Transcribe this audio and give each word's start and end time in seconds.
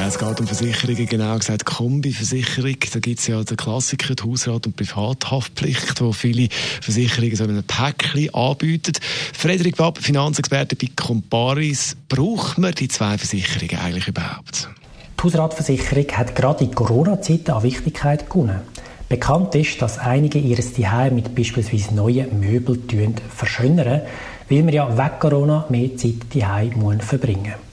es 0.00 0.18
geht 0.18 0.40
um 0.40 0.46
Versicherungen, 0.46 1.06
genau 1.06 1.38
gesagt 1.38 1.64
Kombiversicherung. 1.64 2.76
Da 2.92 3.00
gibt 3.00 3.20
es 3.20 3.26
ja 3.26 3.42
den 3.42 3.56
Klassiker, 3.56 4.14
die 4.14 4.22
Hausrat- 4.22 4.66
und 4.66 4.76
Privathaftpflicht, 4.76 6.00
wo 6.00 6.12
viele 6.12 6.48
Versicherungen 6.80 7.36
so 7.36 7.44
ein 7.44 7.62
Päckchen 7.62 8.34
anbieten. 8.34 8.92
Frederik 9.32 9.78
Wapp, 9.78 9.98
Finanzexperte 9.98 10.76
bei 10.76 10.88
Comparis. 10.94 11.96
Braucht 12.08 12.58
man 12.58 12.72
die 12.74 12.88
zwei 12.88 13.18
Versicherungen 13.18 13.78
eigentlich 13.78 14.08
überhaupt? 14.08 14.68
Die 15.18 15.22
Hausratversicherung 15.22 16.06
hat 16.12 16.34
gerade 16.34 16.64
in 16.64 16.74
Corona-Zeiten 16.74 17.52
an 17.52 17.62
Wichtigkeit 17.62 18.28
gewonnen. 18.28 18.60
Bekannt 19.08 19.54
ist, 19.54 19.80
dass 19.80 19.98
einige 19.98 20.38
ihres 20.38 20.74
Zuhause 20.74 21.14
mit 21.14 21.34
beispielsweise 21.34 21.94
neuen 21.94 22.40
Möbeln 22.40 23.14
verschönern, 23.34 24.02
weil 24.48 24.62
man 24.62 24.74
ja 24.74 24.96
weg 24.98 25.20
Corona 25.20 25.66
mehr 25.68 25.96
Zeit 25.96 26.34
daheim 26.34 27.00
verbringen 27.00 27.54
muss. 27.56 27.63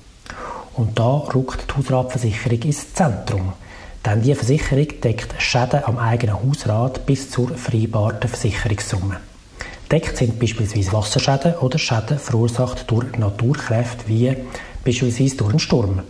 Und 0.75 0.98
da 0.98 1.17
rückt 1.34 1.70
die 1.70 1.77
Hausratversicherung 1.77 2.61
ins 2.61 2.93
Zentrum. 2.93 3.53
Denn 4.05 4.21
die 4.21 4.34
Versicherung 4.34 4.88
deckt 5.02 5.39
Schäden 5.41 5.84
am 5.85 5.98
eigenen 5.98 6.41
Hausrat 6.41 7.05
bis 7.05 7.29
zur 7.29 7.49
vereinbarten 7.49 8.29
Versicherungssumme. 8.29 9.17
Deckt 9.91 10.17
sind 10.17 10.39
beispielsweise 10.39 10.93
Wasserschäden 10.93 11.55
oder 11.55 11.77
Schäden 11.77 12.17
verursacht 12.17 12.89
durch 12.89 13.17
Naturkräfte 13.17 14.07
wie 14.07 14.35
beispielsweise 14.85 15.35
durch 15.35 15.49
einen 15.49 15.59
Sturm. 15.59 16.02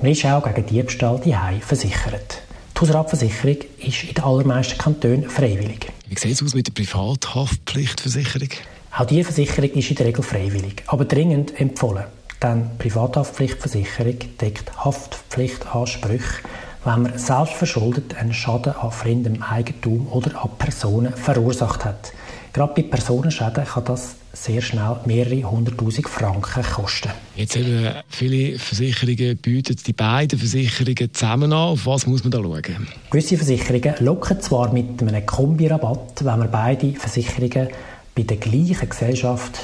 Man 0.00 0.12
ist 0.12 0.24
auch 0.24 0.42
gegen 0.44 0.66
Diebstahl 0.66 1.20
die 1.20 1.34
versichert. 1.60 2.42
Die 2.74 2.80
Hausratversicherung 2.80 3.56
ist 3.78 4.04
in 4.04 4.14
den 4.14 4.24
allermeisten 4.24 4.78
Kantonen 4.78 5.28
freiwillig. 5.28 5.88
Wie 6.08 6.18
sieht 6.18 6.32
es 6.32 6.42
aus 6.42 6.54
mit 6.54 6.68
der 6.68 6.72
Privathaftpflichtversicherung? 6.72 8.48
Auch 8.96 9.04
diese 9.04 9.24
Versicherung 9.24 9.70
ist 9.72 9.90
in 9.90 9.96
der 9.96 10.06
Regel 10.06 10.22
freiwillig, 10.22 10.82
aber 10.86 11.04
dringend 11.04 11.60
empfohlen. 11.60 12.04
Denn 12.42 12.70
Privathaftpflichtversicherung 12.78 14.16
deckt 14.40 14.84
Haftpflichtansprüche, 14.84 16.42
wenn 16.84 17.02
man 17.02 17.18
selbstverschuldet 17.18 18.16
einen 18.16 18.32
Schaden 18.32 18.72
an 18.74 18.90
fremdem 18.90 19.42
Eigentum 19.42 20.08
oder 20.10 20.42
an 20.42 20.50
Personen 20.58 21.12
verursacht 21.12 21.84
hat. 21.84 22.12
Gerade 22.52 22.72
bei 22.74 22.82
Personenschäden 22.82 23.64
kann 23.64 23.84
das 23.84 24.16
sehr 24.32 24.62
schnell 24.62 24.96
mehrere 25.04 25.50
hunderttausend 25.50 26.08
Franken 26.08 26.62
kosten. 26.62 27.10
Jetzt 27.36 27.56
eben 27.56 27.94
viele 28.08 28.58
Versicherungen 28.58 29.36
bieten 29.36 29.76
die 29.86 29.92
beiden 29.92 30.38
Versicherungen 30.38 31.12
zusammen 31.12 31.52
an. 31.52 31.58
Auf 31.58 31.86
was 31.86 32.06
muss 32.06 32.24
man 32.24 32.30
da 32.30 32.38
schauen? 32.38 32.88
Gewisse 33.10 33.36
Versicherungen 33.36 33.94
locken 34.00 34.40
zwar 34.40 34.72
mit 34.72 35.02
einem 35.02 35.26
Kombirabatt, 35.26 36.24
wenn 36.24 36.38
man 36.38 36.50
beide 36.50 36.94
Versicherungen 36.94 37.68
bei 38.14 38.22
der 38.22 38.38
gleichen 38.38 38.88
Gesellschaft 38.88 39.60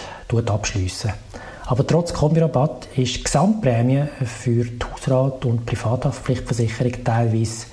abschliessen. 0.46 1.12
Aber 1.66 1.84
trotz 1.84 2.12
Kombirabatt 2.12 2.86
ist 2.96 3.16
die 3.16 3.24
Gesamtprämie 3.24 4.04
für 4.24 4.64
die 4.64 4.78
Hausrat- 4.84 5.44
und 5.44 5.66
Privathaftpflichtversicherung 5.66 7.04
teilweise 7.04 7.66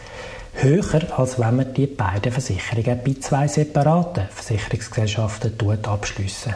höher, 0.53 1.19
als 1.19 1.39
wenn 1.39 1.55
man 1.57 1.73
die 1.75 1.85
beiden 1.85 2.31
Versicherungen 2.31 2.99
bei 3.05 3.13
zwei 3.19 3.47
separaten 3.47 4.27
Versicherungsgesellschaften 4.29 5.53
abschliessen. 5.85 6.55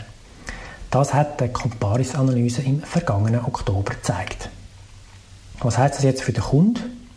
Das 0.90 1.14
hat 1.14 1.40
die 1.40 1.50
Comparis-Analyse 1.50 2.64
im 2.64 2.82
vergangenen 2.82 3.46
Oktober 3.46 3.94
gezeigt. 3.94 4.50
Was 5.60 5.78
heißt 5.78 5.96
das 5.96 6.04
jetzt 6.04 6.24
für 6.24 6.34
den 6.34 6.44
Kunden? 6.44 7.08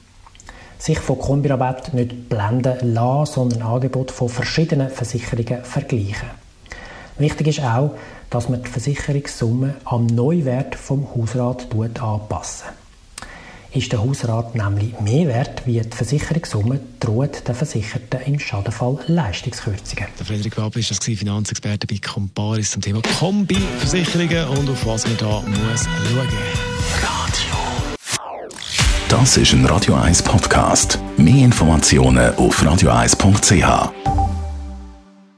Sich 0.78 0.98
von 0.98 1.18
Kombirabatt 1.18 1.94
nicht 1.94 2.28
blenden 2.28 2.94
lassen, 2.94 3.34
sondern 3.34 3.62
Angebote 3.62 4.12
von 4.12 4.28
verschiedenen 4.28 4.90
Versicherungen 4.90 5.64
vergleichen. 5.64 6.30
Wichtig 7.20 7.48
ist 7.48 7.60
auch, 7.60 7.94
dass 8.30 8.48
man 8.48 8.62
die 8.62 8.70
Versicherungssumme 8.70 9.74
am 9.84 10.06
Neuwert 10.06 10.74
vom 10.74 11.06
Hausrat 11.14 11.68
anpassen. 12.00 12.68
Ist 13.72 13.92
der 13.92 14.02
Hausrat 14.02 14.54
nämlich 14.54 14.98
mehr 15.00 15.28
wert 15.28 15.66
wie 15.66 15.80
die 15.80 15.96
Versicherungssumme, 15.96 16.80
droht 16.98 17.46
der 17.46 17.54
Versicherten 17.54 18.20
im 18.24 18.40
Schadenfall 18.40 18.98
Leistungskürzungen. 19.06 20.06
Der 20.18 20.26
Frederik 20.26 20.56
Wab 20.56 20.74
ist 20.76 20.90
das 20.90 20.98
Finanzexperte 20.98 21.86
bei 21.86 21.98
Comparis 21.98 22.70
zum 22.70 22.80
Thema 22.80 23.02
Kombi-Versicherungen 23.18 24.48
und 24.58 24.70
auf 24.70 24.86
was 24.86 25.06
man 25.06 25.16
da 25.18 25.42
muss 25.42 25.84
schauen. 25.84 26.28
Radio. 27.02 27.50
Das 29.10 29.36
ist 29.36 29.52
ein 29.52 29.66
Radio 29.66 29.94
1 29.94 30.22
Podcast. 30.22 30.98
Mehr 31.18 31.44
Informationen 31.44 32.34
auf 32.36 32.62
radio1.ch. 32.62 34.29